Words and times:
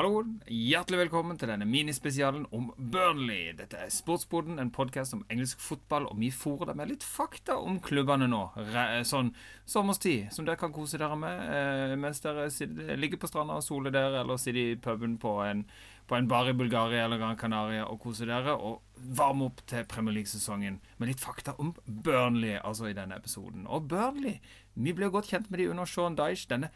Hallo, 0.00 0.22
hjertelig 0.48 0.96
velkommen 0.96 1.36
til 1.36 1.50
denne 1.50 1.66
minispesialen 1.68 2.46
om 2.56 2.70
Burnley. 2.78 3.50
Dette 3.52 3.82
er 3.84 3.90
Sportsboden, 3.92 4.56
en 4.56 4.70
podkast 4.72 5.12
om 5.12 5.26
engelsk 5.28 5.60
fotball, 5.60 6.06
og 6.08 6.16
vi 6.16 6.30
fôrer 6.32 6.70
deg 6.70 6.78
med 6.78 6.88
litt 6.88 7.04
fakta 7.04 7.58
om 7.60 7.76
klubbene 7.84 8.24
nå. 8.32 8.38
Sånn 9.04 9.28
sommerstid, 9.68 10.30
som 10.32 10.48
dere 10.48 10.56
kan 10.56 10.72
kose 10.72 10.96
dere 10.96 11.18
med 11.20 11.42
eh, 11.52 11.92
mens 12.00 12.24
dere 12.24 12.48
ligger 12.96 13.20
på 13.20 13.28
stranda 13.28 13.58
og 13.60 13.66
soler 13.66 13.92
dere, 13.92 14.22
eller 14.22 14.40
sitter 14.40 14.62
i 14.62 14.80
puben 14.80 15.18
på 15.20 15.34
en, 15.44 15.66
på 16.10 16.16
en 16.18 16.26
bar 16.28 16.48
i 16.50 16.58
Bulgaria 16.58 17.04
eller 17.04 17.20
Gran 17.20 17.36
Canaria 17.38 17.84
og 17.86 18.00
kose 18.02 18.26
dere, 18.26 18.56
og 18.58 18.82
varme 19.16 19.44
opp 19.46 19.60
til 19.70 19.84
Premier 19.88 20.14
League-sesongen 20.16 20.80
med 20.98 21.08
litt 21.08 21.22
fakta 21.22 21.52
om 21.62 21.70
Burnley, 21.86 22.56
altså 22.58 22.84
i 22.90 22.96
denne 22.96 23.16
episoden. 23.20 23.62
Og 23.70 23.86
Burnley 23.88 24.36
vi 24.74 24.92
ble 24.96 25.10
godt 25.12 25.28
kjent 25.30 25.50
med 25.50 25.58
de 25.60 25.70
under 25.70 25.86
Sean 25.86 26.16
Dyche, 26.18 26.48
denne 26.50 26.68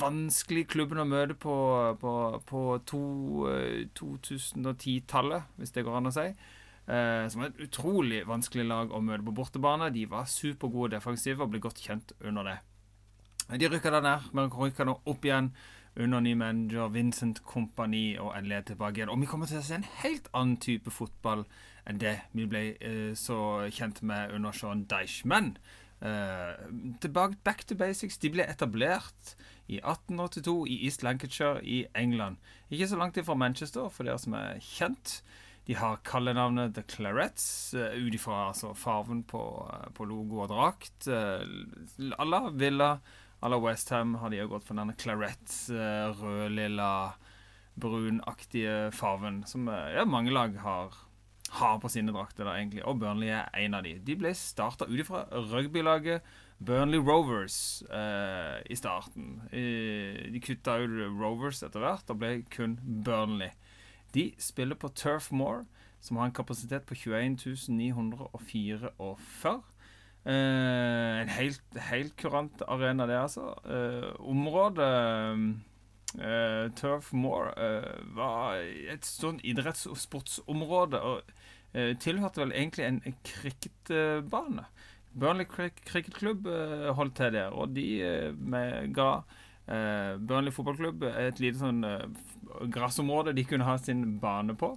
vanskelige 0.00 0.70
klubben 0.74 1.02
å 1.02 1.06
møte 1.06 1.34
på, 1.38 1.56
på, 2.00 2.12
på 2.48 2.60
2010-tallet, 2.90 5.42
eh, 5.42 5.48
hvis 5.60 5.74
det 5.74 5.84
går 5.86 5.96
an 5.98 6.10
å 6.10 6.14
si. 6.14 6.28
Eh, 6.84 7.24
som 7.32 7.40
et 7.46 7.60
utrolig 7.64 8.20
vanskelig 8.28 8.66
lag 8.68 8.86
å 8.92 9.04
møte 9.04 9.26
på 9.26 9.36
bortebane. 9.38 9.94
De 9.94 10.04
var 10.10 10.30
supergode 10.30 10.94
defensive 10.96 11.40
og 11.44 11.50
ble 11.52 11.60
godt 11.64 11.82
kjent 11.84 12.08
under 12.22 12.42
det. 12.50 12.58
De 13.60 13.66
rykka 13.68 13.90
der 13.92 14.04
ned, 14.04 14.20
men 14.32 14.52
rykka 14.52 14.82
nå 14.88 14.94
opp 15.10 15.22
igjen 15.26 15.48
under 15.96 16.20
ny 16.20 16.34
manager 16.34 16.88
Vincent 16.88 17.44
Kompani 17.46 18.16
og 18.18 18.32
endelig 18.36 18.56
er 18.56 18.66
tilbake 18.72 18.98
igjen. 19.00 19.12
Og 19.12 19.20
vi 19.20 19.30
kommer 19.30 19.46
til 19.46 19.60
å 19.60 19.64
se 19.64 19.78
en 19.78 19.86
helt 20.02 20.28
annen 20.34 20.58
type 20.62 20.90
fotball 20.90 21.44
enn 21.86 22.00
det 22.00 22.16
vi 22.32 22.48
ble 22.50 22.64
eh, 22.80 23.12
så 23.18 23.68
kjent 23.70 24.02
med 24.02 24.34
under 24.34 24.52
Sean 24.56 24.86
Deich. 24.90 25.22
Men 25.24 25.54
Uh, 26.04 26.52
tilbake, 27.00 27.36
back 27.44 27.64
to 27.64 27.74
basics. 27.74 28.18
De 28.20 28.28
ble 28.28 28.44
etablert 28.44 29.30
i 29.72 29.78
1882 29.78 30.66
i 30.68 30.76
East 30.84 31.02
Lancashire 31.02 31.62
i 31.64 31.86
England. 31.96 32.36
Ikke 32.68 32.88
så 32.90 32.98
langt 33.00 33.16
ifra 33.16 33.34
Manchester, 33.34 33.88
for 33.88 34.04
dere 34.04 34.20
som 34.20 34.36
er 34.36 34.60
kjent. 34.60 35.22
De 35.64 35.78
har 35.78 36.02
kallenavnet 36.04 36.74
The 36.76 36.84
Clarets, 36.90 37.46
uh, 37.72 37.96
ut 37.96 38.18
ifra 38.18 38.50
altså, 38.50 38.74
farven 38.76 39.22
på, 39.24 39.40
uh, 39.64 39.88
på, 39.96 40.04
logo 40.10 40.42
og 40.44 40.52
drakt. 40.52 41.08
Alle 41.08 42.42
Villa, 42.52 42.98
alle 43.44 43.60
Westham 43.60 44.16
har 44.22 44.32
de 44.32 44.40
jo 44.40 44.50
gått 44.54 44.66
for 44.66 44.78
denne 44.80 44.96
Clarets, 44.98 45.66
uh, 45.70 46.10
rød, 46.16 46.54
lilla, 46.56 46.90
brunaktige 47.80 48.92
farven, 48.94 49.42
som 49.50 49.66
ja, 49.68 50.04
mange 50.06 50.32
lag 50.32 50.56
har 50.62 50.94
har 51.54 51.78
på 51.78 51.88
sine 51.88 52.12
drakter, 52.14 52.46
da, 52.46 52.56
egentlig. 52.58 52.82
Og 52.88 52.98
Burnley 52.98 53.30
er 53.30 53.50
en 53.58 53.76
av 53.78 53.84
de. 53.86 53.94
De 54.02 54.16
ble 54.18 54.32
starta 54.34 54.88
ut 54.90 54.98
ifra 54.98 55.24
rugbylaget 55.52 56.24
Burnley 56.64 56.98
Rovers 56.98 57.82
eh, 57.90 58.58
i 58.70 58.76
starten. 58.78 59.42
Eh, 59.52 60.24
de 60.32 60.42
kutta 60.42 60.78
ut 60.82 60.96
Rovers 61.20 61.62
etter 61.66 61.84
hvert 61.84 62.10
og 62.10 62.20
ble 62.22 62.40
kun 62.54 62.78
Burnley. 63.06 63.52
De 64.14 64.30
spiller 64.38 64.78
på 64.78 64.90
Turf 64.94 65.30
Moor, 65.34 65.64
som 66.00 66.18
har 66.18 66.28
en 66.28 66.36
kapasitet 66.36 66.86
på 66.86 66.94
21 66.94 67.38
944. 67.68 68.94
Eh, 70.24 71.20
en 71.20 71.28
helt, 71.28 71.78
helt 71.90 72.16
kurant 72.16 72.62
arena, 72.68 73.06
det, 73.06 73.20
altså. 73.26 73.52
Eh, 73.68 74.10
området 74.24 74.90
Uh, 76.14 76.70
Turf 76.78 77.12
Moor 77.12 77.48
uh, 77.58 77.94
var 78.14 78.60
et 78.62 79.06
sånn 79.06 79.40
idretts- 79.42 79.88
og 79.90 79.98
sportsområde 79.98 81.00
og 81.02 81.32
uh, 81.74 81.90
tilhørte 81.98 82.38
vel 82.38 82.54
egentlig 82.54 82.86
en 82.86 83.00
cricketbane. 83.26 84.68
Burnley 85.14 85.46
Cricketklubb 85.46 86.46
holdt 86.98 87.14
til 87.18 87.34
der, 87.36 87.52
og 87.54 87.70
de 87.70 87.84
ga 88.96 89.10
Burnley 90.18 90.50
fotballklubb 90.50 91.04
et 91.06 91.38
lite 91.38 91.60
sånn 91.60 91.86
gressområde 92.74 93.30
de 93.38 93.44
kunne 93.46 93.68
ha 93.68 93.76
sin 93.78 94.16
bane 94.18 94.56
på. 94.58 94.72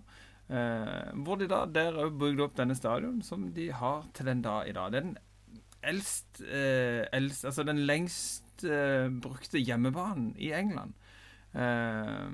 hvor 1.26 1.42
de 1.42 1.48
da 1.50 1.64
der 1.66 1.98
òg 1.98 2.20
bygde 2.22 2.46
opp 2.46 2.54
denne 2.60 2.78
stadion, 2.78 3.24
som 3.26 3.50
de 3.56 3.72
har 3.74 4.06
til 4.14 4.30
den 4.30 4.46
dag 4.46 4.70
i 4.70 4.78
dag. 4.78 4.92
Det 4.94 5.02
er 5.02 5.08
den 5.08 5.18
eldst, 5.84 6.42
eldst 6.42 7.46
Altså 7.46 7.64
den 7.68 7.84
lengst 7.86 8.64
brukte 9.22 9.62
hjemmebanen 9.62 10.32
i 10.42 10.50
England. 10.58 10.96
Uh, 11.58 12.30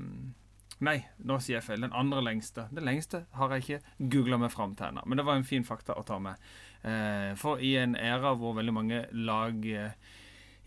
nei, 0.84 0.98
nå 1.24 1.38
sier 1.40 1.60
jeg 1.60 1.68
feil. 1.68 1.86
Den 1.86 1.96
andre 1.96 2.24
lengste. 2.26 2.68
Den 2.76 2.88
lengste 2.88 3.26
har 3.38 3.54
jeg 3.54 3.64
ikke 3.64 4.10
googla 4.16 4.42
meg 4.42 4.52
fram 4.54 4.76
til 4.80 4.90
ennå. 4.90 5.06
Men 5.08 5.20
det 5.20 5.28
var 5.28 5.40
en 5.40 5.48
fin 5.48 5.66
fakta 5.68 5.98
å 6.00 6.06
ta 6.08 6.20
med. 6.24 6.42
Uh, 6.84 7.32
for 7.40 7.64
i 7.64 7.76
en 7.80 7.96
æra 7.96 8.36
hvor 8.40 8.58
veldig 8.58 8.76
mange 8.76 9.06
lag 9.16 9.64
uh, 9.64 10.12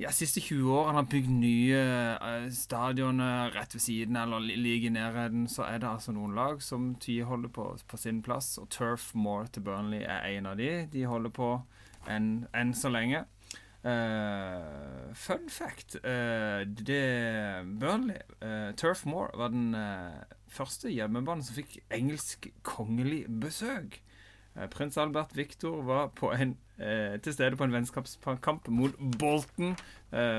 ja, 0.00 0.12
siste 0.12 0.42
20 0.44 0.72
årene 0.76 1.00
har 1.00 1.08
bygd 1.08 1.30
nye 1.32 2.50
stadioner 2.52 3.52
rett 3.54 3.76
ved 3.76 3.80
siden 3.80 4.18
eller 4.20 4.44
like 4.44 4.90
i 4.90 4.92
nærheten, 4.92 5.46
så 5.48 5.64
er 5.64 5.80
det 5.80 5.88
altså 5.88 6.12
noen 6.12 6.34
lag 6.36 6.60
som 6.64 6.90
tviholder 7.00 7.52
på, 7.52 7.70
på 7.88 8.00
sin 8.00 8.20
plass. 8.24 8.58
Og 8.60 8.68
Turf 8.72 9.14
Moor 9.16 9.48
til 9.48 9.64
Burnley 9.64 10.04
er 10.04 10.28
en 10.34 10.50
av 10.52 10.60
de. 10.60 10.70
De 10.92 11.06
holder 11.08 11.32
på 11.32 11.50
enn 12.10 12.46
en 12.54 12.74
så 12.76 12.92
lenge. 12.92 13.24
Uh, 13.86 15.14
fun 15.14 15.44
fact 15.48 15.94
uh, 16.02 16.66
det 16.66 17.04
Burnley 17.78 18.18
uh, 18.42 18.74
Turf 18.74 19.04
Moor 19.06 19.30
var 19.38 19.52
den 19.54 19.76
første 20.50 20.90
hjemmebanen 20.90 21.44
som 21.46 21.54
fikk 21.54 21.76
engelsk 21.94 22.48
kongelig 22.66 23.26
besøk. 23.42 24.00
Prins 24.72 24.96
Albert 24.96 25.34
Victor 25.36 25.82
var 25.84 26.14
en, 26.32 26.54
til 27.20 27.34
stede 27.34 27.58
på 27.60 27.66
en 27.66 27.74
vennskapskamp 27.74 28.70
mot 28.72 28.94
Bolton, 29.20 29.74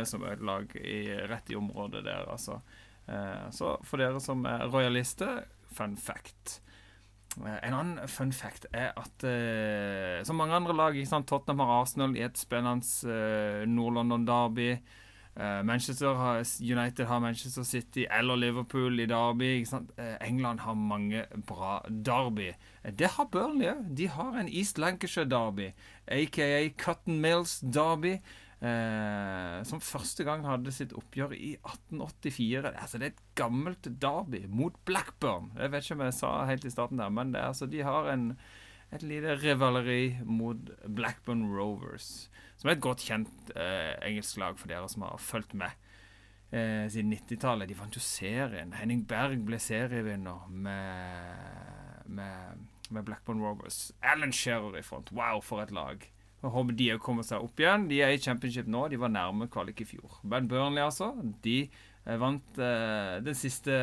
som 0.10 0.24
er 0.26 0.34
et 0.34 0.42
lag 0.42 0.74
i, 0.82 1.04
rett 1.30 1.52
i 1.54 1.58
området 1.60 2.02
der, 2.08 2.26
altså. 2.26 2.58
så 3.54 3.76
for 3.86 4.02
dere 4.02 4.18
som 4.24 4.42
er 4.50 4.66
rojalister, 4.74 5.44
fun 5.70 5.94
fact. 6.02 6.64
Eh, 7.46 7.58
en 7.68 7.74
annen 7.74 8.08
fun 8.10 8.32
fact 8.34 8.66
er 8.74 8.94
at 8.98 9.26
uh, 9.28 10.24
som 10.26 10.40
mange 10.40 10.56
andre 10.58 10.76
lag 10.76 10.98
sant, 11.08 11.28
Tottenham 11.30 11.62
har 11.62 11.82
Arsenal 11.82 12.16
i 12.18 12.24
et 12.26 12.40
spennende 12.40 12.88
uh, 13.06 13.66
Nord-London-derby. 13.70 14.72
Uh, 15.38 15.62
Manchester 15.66 16.16
har, 16.18 16.42
United 16.62 17.06
har 17.06 17.20
Manchester 17.22 17.64
City 17.64 18.08
eller 18.10 18.36
Liverpool 18.36 19.00
i 19.00 19.06
derby. 19.06 19.52
England 20.26 20.60
har 20.60 20.74
mange 20.74 21.26
bra 21.48 21.78
derby. 21.90 22.56
Det 22.98 23.12
har 23.18 23.30
Burnley 23.32 23.70
òg. 23.70 23.86
De 23.98 24.10
har 24.10 24.34
en 24.40 24.50
East 24.50 24.82
Lancashire-derby, 24.82 25.72
aka 26.08 26.70
Cotton 26.78 27.22
Mills 27.22 27.60
derby. 27.62 28.18
Eh, 28.58 29.60
som 29.70 29.82
første 29.86 30.26
gang 30.26 30.42
hadde 30.48 30.72
sitt 30.74 30.96
oppgjør 30.98 31.36
i 31.38 31.52
1884. 31.60 32.72
Altså, 32.72 32.98
det 32.98 33.06
er 33.06 33.14
et 33.14 33.26
gammelt 33.38 33.90
derby 34.02 34.48
mot 34.50 34.74
Blackburn. 34.90 35.52
Jeg 35.60 35.74
vet 35.74 35.86
ikke 35.86 35.98
om 36.00 36.06
jeg 36.08 36.16
sa 36.18 36.32
helt 36.50 36.66
i 36.66 36.74
starten 36.74 37.02
der, 37.02 37.14
men 37.14 37.36
det, 37.36 37.44
altså, 37.46 37.70
de 37.70 37.84
har 37.86 38.10
en, 38.10 38.32
et 38.90 39.06
lite 39.06 39.38
rivaleri 39.44 40.18
mot 40.26 40.74
Blackburn 40.88 41.46
Rovers. 41.54 42.32
Som 42.58 42.72
er 42.72 42.80
et 42.80 42.82
godt 42.82 43.06
kjent 43.06 43.54
eh, 43.54 43.94
engelsk 44.08 44.42
lag 44.42 44.58
for 44.58 44.74
dere 44.74 44.90
som 44.90 45.06
har 45.06 45.22
fulgt 45.22 45.54
med 45.54 45.70
eh, 46.50 46.90
siden 46.90 47.14
90-tallet. 47.14 47.70
De 47.70 47.78
vant 47.78 47.94
jo 47.94 48.02
serien. 48.02 48.74
Henning 48.74 49.06
Berg 49.06 49.46
ble 49.46 49.62
serievinner 49.62 50.50
med, 50.50 52.10
med, 52.10 52.66
med 52.90 53.06
Blackburn 53.06 53.46
Rovers. 53.46 53.92
Alan 54.02 54.34
Shearer 54.34 54.82
i 54.82 54.86
front. 54.86 55.14
Wow, 55.14 55.46
for 55.46 55.62
et 55.62 55.70
lag. 55.70 56.10
Jeg 56.38 56.54
håper 56.54 56.76
de 56.78 56.92
òg 56.94 57.02
kommer 57.02 57.26
seg 57.26 57.42
opp 57.42 57.62
igjen. 57.62 57.88
De 57.90 57.98
er 58.06 58.14
i 58.14 58.22
championship 58.22 58.70
nå. 58.70 58.84
De 58.92 59.00
var 59.02 59.10
nærme 59.10 59.50
kvalik 59.50 59.82
i 59.82 59.88
fjor. 59.90 60.20
Ben 60.22 60.50
Burnley, 60.50 60.84
altså. 60.84 61.10
De 61.44 61.64
eh, 61.66 62.20
vant 62.22 62.62
uh, 62.62 63.18
den 63.26 63.38
siste, 63.38 63.78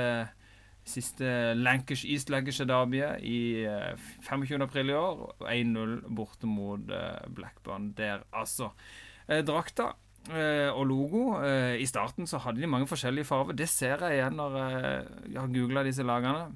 siste 0.87 1.33
Lancashire, 1.59 2.13
East 2.15 2.31
Lancashire-derbyet 2.31 3.27
i 3.27 3.41
uh, 3.67 3.91
eh, 3.91 4.07
25. 4.29 4.63
april 4.63 4.95
i 4.95 4.97
år. 5.01 5.27
1-0 5.51 5.99
borte 6.15 6.51
mot 6.51 6.95
uh, 6.95 7.27
Blackburn 7.35 7.93
der, 7.99 8.23
altså. 8.33 8.71
drakta 9.25 9.95
og 10.25 10.87
logo. 10.89 11.21
I 11.77 11.85
starten 11.85 12.25
så 12.25 12.39
hadde 12.41 12.62
de 12.62 12.69
mange 12.69 12.87
forskjellige 12.89 13.27
farger. 13.29 13.57
Det 13.57 13.67
ser 13.69 14.00
jeg 14.00 14.17
igjen 14.17 14.39
når 14.39 14.55
jeg 14.57 15.37
har 15.37 15.50
googla 15.53 15.83
disse 15.85 16.05
lagene 16.05 16.47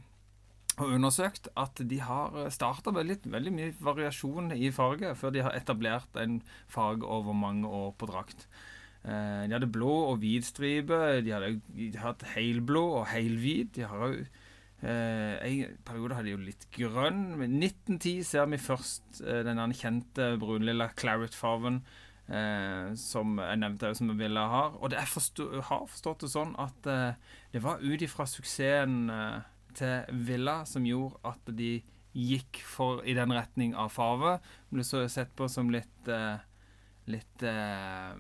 og 0.79 0.95
undersøkt 0.97 1.51
at 1.59 1.81
de 1.91 2.01
har 2.05 2.35
starta 2.55 2.93
med 2.95 3.09
litt, 3.09 3.29
veldig 3.29 3.53
mye 3.55 3.77
variasjon 3.83 4.53
i 4.57 4.71
farget 4.75 5.19
før 5.19 5.35
de 5.35 5.45
har 5.47 5.57
etablert 5.59 6.19
en 6.21 6.41
farge 6.71 7.07
over 7.07 7.37
mange 7.37 7.69
år 7.69 7.95
på 7.99 8.09
drakt. 8.11 8.47
Eh, 9.05 9.47
de 9.47 9.55
hadde 9.55 9.71
blå 9.73 9.93
og 10.11 10.19
hvit 10.23 10.47
stripe. 10.47 10.99
De 11.25 11.35
hadde, 11.35 11.55
de 11.75 11.93
hatt 12.03 12.27
helblå 12.35 12.85
og 13.01 13.09
helhvit. 13.13 13.75
De 13.77 13.87
har 13.89 14.05
òg 14.09 14.19
eh, 14.19 15.35
En 15.49 15.79
periode 15.87 16.19
hadde 16.19 16.31
de 16.31 16.37
jo 16.37 16.43
litt 16.43 16.69
grønn. 16.75 17.25
Men 17.41 17.59
1910 17.61 18.27
ser 18.27 18.51
vi 18.51 18.61
først 18.63 19.23
eh, 19.25 19.45
den 19.47 19.79
kjente 19.79 20.35
brunlilla 20.43 20.91
claret-fargen. 20.99 21.83
Eh, 22.29 22.91
som 23.01 23.39
jeg 23.41 23.57
nevnte 23.63 23.95
som 23.97 24.11
Villa 24.19 24.45
har. 24.53 24.75
Og 24.83 24.91
det 24.93 24.99
er 25.01 25.09
forstå, 25.09 25.47
har 25.71 25.87
forstått 25.89 26.27
det 26.27 26.29
sånn 26.35 26.53
at 26.61 26.89
eh, 26.91 27.39
det 27.55 27.63
var 27.65 27.81
ut 27.81 28.05
ifra 28.05 28.27
suksessen 28.29 29.09
eh, 29.09 29.47
til 29.79 30.25
Villa 30.29 30.61
som 30.69 30.87
gjorde 30.87 31.21
at 31.31 31.53
de 31.59 31.79
gikk 32.19 32.61
for 32.67 33.05
i 33.07 33.15
den 33.17 33.33
retning 33.35 33.75
av 33.79 33.93
farve. 33.95 34.39
Ble 34.73 34.85
så 34.87 35.05
sett 35.13 35.35
på 35.39 35.49
som 35.53 35.71
litt 35.73 36.11
uh, 36.11 36.39
Litt 37.09 37.41
uh, 37.41 38.13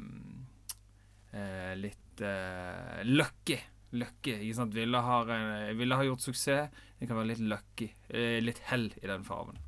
uh, 1.37 3.03
lucky, 3.05 3.59
lucky. 3.93 4.39
ikke 4.39 4.57
sant? 4.57 4.73
Villa 4.73 5.03
har, 5.05 5.29
Villa 5.77 6.01
har 6.01 6.09
gjort 6.09 6.25
suksess. 6.25 6.85
Det 6.97 7.07
kan 7.11 7.21
være 7.21 7.35
litt 7.35 7.45
lucky. 7.53 7.93
Litt 8.41 8.65
hell 8.71 8.89
i 8.97 9.11
den 9.11 9.29
farven. 9.29 9.61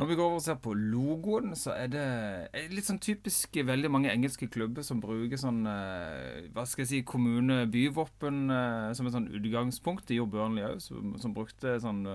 Når 0.00 0.08
vi 0.08 0.16
går 0.16 0.26
over 0.30 0.40
og 0.40 0.44
ser 0.44 0.60
på 0.64 0.72
logoen, 0.74 1.52
så 1.60 1.74
er 1.76 1.90
det 1.92 2.04
litt 2.72 2.88
sånn 2.88 3.02
typisk 3.04 3.58
veldig 3.68 3.90
mange 3.92 4.12
engelske 4.12 4.48
klubber 4.48 4.86
som 4.86 5.02
bruker 5.02 5.36
sånn 5.40 5.60
Hva 5.66 6.64
skal 6.64 6.86
jeg 6.86 6.90
si 6.90 7.00
kommune-byvåpen 7.04 8.46
som 8.96 9.10
et 9.10 9.16
sånn 9.16 9.28
utgangspunkt. 9.36 10.06
Det 10.08 10.16
gjorde 10.16 10.38
Burnley 10.38 10.64
òg, 10.64 10.80
som, 10.80 11.12
som, 11.20 11.36
brukte 11.36 11.76
sånn 11.84 12.06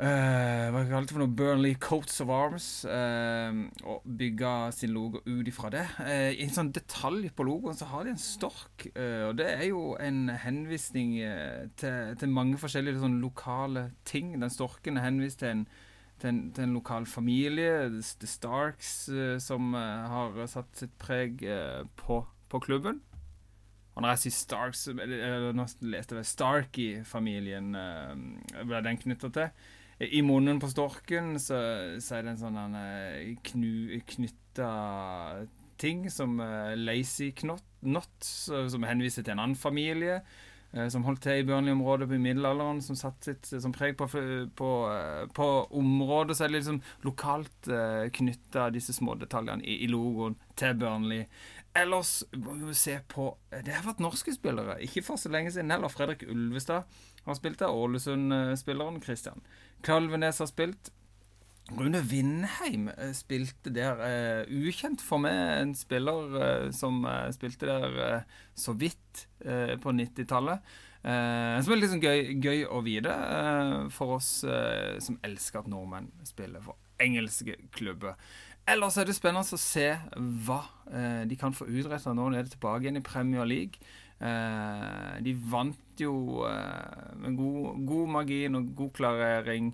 Uh, 0.00 0.70
hva 0.72 0.80
kalte 0.88 1.10
det 1.10 1.12
for 1.12 1.20
noe? 1.20 1.34
Burnley 1.36 1.74
Coats 1.76 2.22
of 2.24 2.30
Arms. 2.32 2.68
Uh, 2.88 3.66
og 3.84 4.06
bygga 4.16 4.70
sin 4.72 4.94
logo 4.96 5.20
ut 5.26 5.48
ifra 5.50 5.68
det. 5.74 5.82
Uh, 6.00 6.30
I 6.32 6.46
en 6.46 6.54
sånn 6.54 6.70
detalj 6.72 7.28
på 7.36 7.44
logoen 7.44 7.76
så 7.76 7.90
har 7.90 8.06
de 8.06 8.14
en 8.14 8.22
stork. 8.22 8.86
og 8.96 9.36
det 9.36 9.50
er 9.50 9.66
jo 9.68 9.82
en 10.00 10.30
henvisning 10.40 11.18
til, 11.76 12.16
til, 12.16 12.32
mange 12.32 12.56
forskjellige 12.60 13.02
sånn, 13.02 13.20
lokale 13.20 13.90
ting. 14.08 14.32
Den 14.40 14.52
storken 14.52 14.96
er 14.96 15.08
henvist 15.10 15.42
til 15.44 15.52
en, 15.52 15.66
til 16.20 16.30
en, 16.30 16.40
til 16.54 16.66
en 16.66 16.74
lokal 16.76 17.06
familie, 17.08 17.88
The 18.20 18.28
Starks, 18.28 18.94
som 19.42 19.74
har 19.74 20.36
satt 20.50 20.82
sitt 20.82 20.92
preg 21.00 21.42
på, 22.00 22.20
på 22.52 22.60
klubben. 22.62 23.00
Og 23.96 24.04
når 24.04 24.14
jeg 24.14 24.22
sier 24.24 24.36
Starks, 24.36 24.86
eller, 24.92 25.50
nå 25.56 25.66
leste 25.92 26.20
jeg 26.20 26.28
Starkey-familien, 26.30 27.74
ble 28.64 28.82
den 28.86 29.00
knytta 29.02 29.32
til. 29.34 29.66
I 30.00 30.22
munnen 30.24 30.60
på 30.62 30.70
storken 30.72 31.34
så, 31.36 31.58
så 32.00 32.16
er 32.16 32.24
det 32.24 32.36
en 32.36 32.40
sånn 32.40 32.76
knu, 33.50 33.98
knytta 34.14 34.70
ting 35.80 36.06
som 36.12 36.38
lazy 36.80 37.30
knot, 37.36 37.66
not, 37.84 38.14
som 38.24 38.86
henviser 38.88 39.26
til 39.26 39.36
en 39.36 39.44
annen 39.44 39.60
familie. 39.60 40.20
Uh, 40.76 40.86
som 40.92 41.02
holdt 41.02 41.24
til 41.24 41.40
i 41.40 41.46
Burnley-området 41.46 42.06
på 42.10 42.18
middelalderen, 42.22 42.82
som 42.84 42.98
satte 42.98 43.32
sitt 43.32 43.48
som 43.62 43.72
preg 43.74 43.96
på, 43.98 44.06
på, 44.56 44.68
uh, 44.86 45.24
på 45.34 45.48
området. 45.80 46.36
Så 46.36 46.46
er 46.46 46.52
det 46.52 46.60
liksom 46.60 46.82
lokalt 47.06 47.70
eh, 47.70 48.06
knytta 48.14 48.68
disse 48.74 48.94
smådetaljene 48.94 49.66
i, 49.66 49.80
i 49.84 49.90
logoen 49.90 50.38
til 50.60 50.76
Burnley. 50.78 51.26
Ellers 51.76 52.24
må 52.34 52.56
vi 52.58 52.74
se 52.74 52.96
på 53.06 53.28
Det 53.50 53.70
har 53.70 53.84
vært 53.86 54.02
norske 54.02 54.34
spillere. 54.34 54.80
Ikke 54.82 55.04
for 55.06 55.20
så 55.20 55.30
lenge 55.30 55.52
siden 55.54 55.70
heller. 55.70 55.92
Fredrik 55.92 56.24
Ulvestad 56.26 56.88
har 57.26 57.38
spilt 57.38 57.60
der. 57.62 57.70
Ålesund-spilleren 57.70 58.98
Christian 59.04 59.44
Kalvenes 59.86 60.42
har 60.42 60.50
spilt. 60.50 60.90
Rune 61.78 62.00
Vindheim 62.10 62.88
eh, 62.96 63.12
spilte 63.14 63.72
der. 63.74 64.00
Uh, 64.00 64.68
ukjent 64.68 65.02
for 65.04 65.22
meg, 65.22 65.36
en 65.60 65.74
spiller 65.78 66.36
uh, 66.36 66.68
som 66.74 67.04
spilte 67.34 67.68
der 67.68 68.24
så 68.58 68.74
vidt 68.76 69.26
på 69.40 69.92
90-tallet. 69.96 70.60
som 71.00 71.72
er 71.72 71.78
litt 71.80 71.90
sånn 71.90 72.02
gøy, 72.02 72.34
gøy 72.44 72.66
å 72.68 72.82
vite 72.84 73.14
for 73.90 74.18
oss 74.18 74.28
som 75.00 75.16
elsker 75.24 75.62
at 75.62 75.70
nordmenn 75.72 76.10
spiller 76.28 76.60
for 76.60 76.76
engelske 77.00 77.56
klubber. 77.72 78.20
Ellers 78.68 78.98
er 79.00 79.08
det 79.08 79.16
spennende 79.16 79.56
å 79.56 79.60
se 79.60 79.88
hva 80.44 80.60
de 81.26 81.38
kan 81.40 81.56
få 81.56 81.66
utretta 81.72 82.12
nå 82.12 82.28
når 82.28 82.36
de 82.36 82.42
er 82.42 82.52
tilbake 82.52 82.84
igjen 82.84 83.00
i 83.00 83.04
Premier 83.06 83.48
League. 83.48 83.80
De 85.24 85.34
vant 85.48 86.04
jo 86.04 86.44
med 87.16 87.40
god, 87.40 87.82
god 87.88 88.14
margin 88.20 88.60
og 88.60 88.70
god 88.84 88.94
klarering 89.00 89.72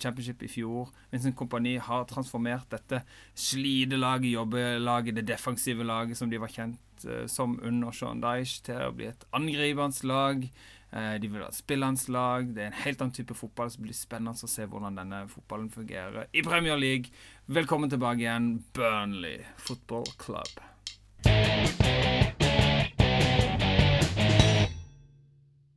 championship 0.00 0.42
i 0.42 0.50
fjor. 0.50 0.88
Vincent 1.12 1.36
Kompani 1.38 1.76
har 1.78 2.08
transformert 2.10 2.66
dette 2.72 3.02
slidelaget, 3.38 4.32
jobbelaget, 4.34 5.14
det 5.20 5.28
defensive 5.30 5.86
laget 5.86 6.18
som 6.18 6.30
de 6.30 6.40
var 6.42 6.50
kjent 6.50 7.06
som 7.30 7.54
under 7.64 7.94
Sean 7.96 8.20
Dyche, 8.20 8.60
til 8.66 8.82
å 8.84 8.92
bli 8.92 9.06
et 9.08 9.22
angripende 9.36 10.10
lag. 10.10 10.42
De 10.90 11.30
vil 11.30 11.44
ha 11.44 11.52
spillende 11.54 12.12
lag. 12.12 12.50
Det 12.50 12.64
er 12.64 12.72
en 12.72 12.80
helt 12.82 13.00
annen 13.00 13.14
type 13.14 13.36
fotball. 13.38 13.70
som 13.70 13.86
blir 13.86 13.96
spennende 13.96 14.34
å 14.34 14.50
se 14.50 14.66
hvordan 14.66 14.98
denne 14.98 15.22
fotballen 15.30 15.70
fungerer 15.70 16.26
i 16.34 16.42
Premier 16.42 16.76
League. 16.76 17.14
Velkommen 17.46 17.92
tilbake 17.92 18.26
igjen, 18.26 18.64
Burnley 18.74 19.46
Football 19.56 20.10
Club. 20.18 20.69